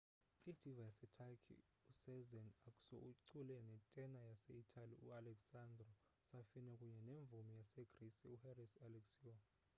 [0.51, 1.59] i-diva yaseturkey
[1.91, 5.91] usezen aksu ucule ne tena yase itali u-alessandro
[6.29, 9.37] safina kunye nemvumi yasegrisi u-haris alexiou